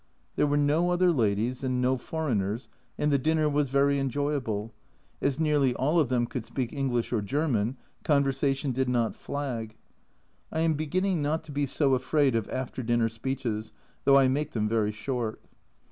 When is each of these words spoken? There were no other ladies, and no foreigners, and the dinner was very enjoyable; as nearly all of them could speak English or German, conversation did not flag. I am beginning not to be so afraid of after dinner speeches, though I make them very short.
There 0.35 0.47
were 0.47 0.57
no 0.57 0.89
other 0.89 1.11
ladies, 1.11 1.63
and 1.63 1.79
no 1.79 1.95
foreigners, 1.95 2.69
and 2.97 3.11
the 3.13 3.19
dinner 3.19 3.47
was 3.47 3.69
very 3.69 3.99
enjoyable; 3.99 4.73
as 5.21 5.39
nearly 5.39 5.75
all 5.75 5.99
of 5.99 6.09
them 6.09 6.25
could 6.25 6.43
speak 6.43 6.73
English 6.73 7.13
or 7.13 7.21
German, 7.21 7.77
conversation 8.03 8.71
did 8.71 8.89
not 8.89 9.15
flag. 9.15 9.75
I 10.51 10.61
am 10.61 10.73
beginning 10.73 11.21
not 11.21 11.43
to 11.43 11.51
be 11.51 11.67
so 11.67 11.93
afraid 11.93 12.33
of 12.35 12.49
after 12.49 12.81
dinner 12.81 13.09
speeches, 13.09 13.73
though 14.03 14.17
I 14.17 14.27
make 14.27 14.53
them 14.53 14.67
very 14.67 14.91
short. 14.91 15.39